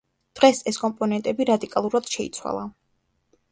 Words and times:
დღეს 0.37 0.61
ეს 0.71 0.79
კომპონენტები 0.83 1.47
რადიკალურად 1.51 2.11
შეიცვალა. 2.17 2.67